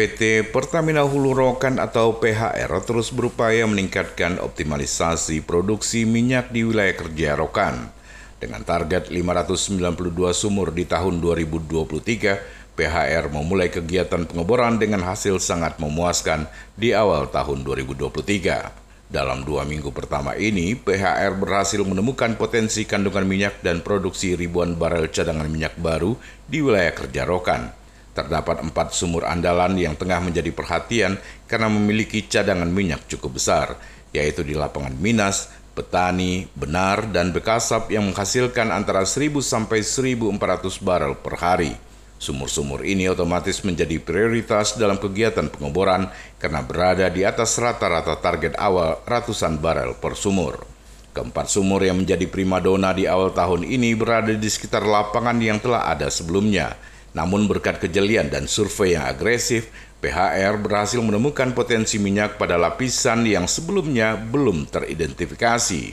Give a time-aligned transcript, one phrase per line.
[0.00, 7.36] PT Pertamina Hulu Rokan atau PHR terus berupaya meningkatkan optimalisasi produksi minyak di wilayah kerja
[7.36, 7.92] Rokan.
[8.40, 16.48] Dengan target 592 sumur di tahun 2023, PHR memulai kegiatan pengeboran dengan hasil sangat memuaskan
[16.80, 19.12] di awal tahun 2023.
[19.12, 25.12] Dalam dua minggu pertama ini, PHR berhasil menemukan potensi kandungan minyak dan produksi ribuan barel
[25.12, 26.16] cadangan minyak baru
[26.48, 27.79] di wilayah kerja Rokan.
[28.10, 31.14] Terdapat empat sumur andalan yang tengah menjadi perhatian
[31.46, 33.78] karena memiliki cadangan minyak cukup besar,
[34.10, 35.46] yaitu di lapangan Minas,
[35.78, 41.78] Petani, Benar, dan Bekasap yang menghasilkan antara 1.000 sampai 1.400 barel per hari.
[42.20, 49.00] Sumur-sumur ini otomatis menjadi prioritas dalam kegiatan pengeboran karena berada di atas rata-rata target awal
[49.06, 50.66] ratusan barel per sumur.
[51.14, 55.86] Keempat sumur yang menjadi primadona di awal tahun ini berada di sekitar lapangan yang telah
[55.86, 56.74] ada sebelumnya–
[57.10, 63.44] namun berkat kejelian dan survei yang agresif, PHR berhasil menemukan potensi minyak pada lapisan yang
[63.44, 65.92] sebelumnya belum teridentifikasi.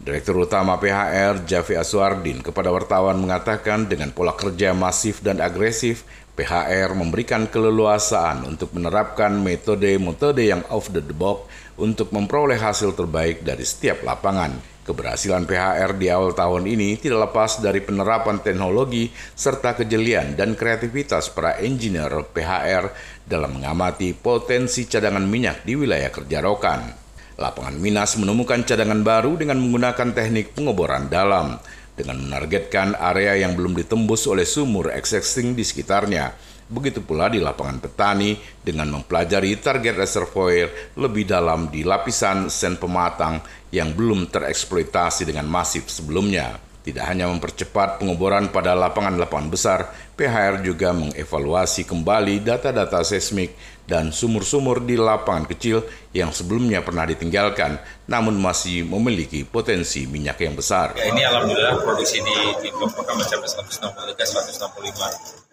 [0.00, 6.08] Direktur Utama PHR, Javi Aswardin, kepada wartawan mengatakan dengan pola kerja masif dan agresif,
[6.40, 11.44] PHR memberikan keleluasaan untuk menerapkan metode-metode yang off the box
[11.76, 14.56] untuk memperoleh hasil terbaik dari setiap lapangan.
[14.90, 21.30] Keberhasilan PHR di awal tahun ini tidak lepas dari penerapan teknologi serta kejelian dan kreativitas
[21.30, 22.90] para engineer PHR
[23.22, 26.90] dalam mengamati potensi cadangan minyak di wilayah kerja Rokan.
[27.38, 31.62] Lapangan Minas menemukan cadangan baru dengan menggunakan teknik pengeboran dalam
[31.94, 36.34] dengan menargetkan area yang belum ditembus oleh sumur existing di sekitarnya
[36.70, 43.42] Begitu pula di lapangan petani dengan mempelajari target reservoir lebih dalam di lapisan sen pematang
[43.74, 46.70] yang belum tereksploitasi dengan masif sebelumnya.
[46.80, 53.52] Tidak hanya mempercepat pengeboran pada lapangan-lapangan besar, PHR juga mengevaluasi kembali data-data seismik
[53.84, 55.84] dan sumur-sumur di lapangan kecil
[56.16, 57.76] yang sebelumnya pernah ditinggalkan,
[58.08, 60.96] namun masih memiliki potensi minyak yang besar.
[60.96, 64.70] Ya, ini alhamdulillah produksi di, di mencapai 163, 165
[65.04, 65.49] uh,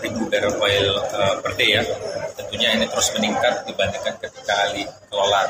[0.00, 1.82] ribu barrel oil uh, per day ya.
[2.36, 5.44] Tentunya ini terus meningkat dibandingkan ketika Ali kelola.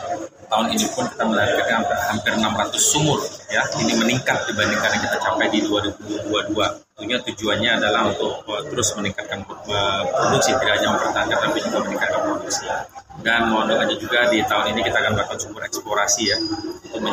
[0.51, 3.19] Tahun ini pun kita menargetkan hampir, hampir 600 sumur
[3.51, 3.63] ya.
[3.79, 6.55] Ini meningkat dibandingkan yang kita capai di 2022.
[7.01, 12.21] Tentunya tujuannya adalah untuk uh, terus meningkatkan uh, produksi, tidak hanya mempertahankan tapi juga meningkatkan
[12.27, 12.67] produksi.
[13.21, 16.39] Dan mohon doanya juga di tahun ini kita akan melakukan sumur eksplorasi ya
[16.89, 17.05] untuk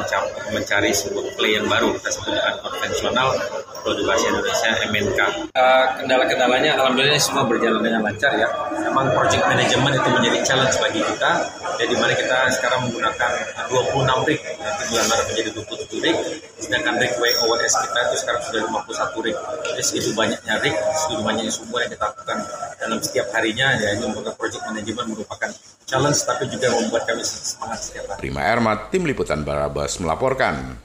[0.56, 3.28] mencari sebuah play yang baru kita sebut dengan konvensional
[3.82, 5.20] produk bahasa Indonesia MNK.
[5.54, 8.48] Uh, kendala-kendalanya alhamdulillah semua berjalan dengan lancar ya.
[8.88, 11.32] Memang project management itu menjadi challenge bagi kita.
[11.78, 13.32] Ya di mana kita sekarang menggunakan
[13.70, 16.18] 26 rig, nanti bulan Maret menjadi 27 rig,
[16.58, 19.38] sedangkan rig WOS kita itu sekarang sudah 51 rig.
[19.62, 20.74] Jadi segitu banyaknya rig,
[21.06, 22.38] segitu banyaknya sumber yang kita lakukan
[22.82, 25.50] dalam setiap harinya ya ini merupakan project management merupakan
[25.88, 28.20] challenge tapi juga membuat kami semangat setiap hari.
[28.26, 30.78] Prima Ermat, Tim Liputan Barabas melaporkan.